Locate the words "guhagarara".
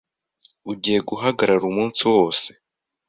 1.09-1.63